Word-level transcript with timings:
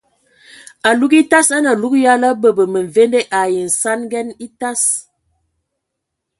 Alug 0.89 1.13
etas 1.19 1.47
a 1.55 1.57
nə 1.61 1.69
alug 1.73 1.93
ya 2.03 2.13
la 2.21 2.29
bəbə 2.41 2.63
məmvende 2.73 3.19
ai 3.39 3.51
nsanəŋa 3.67 4.21
atas. 4.45 4.81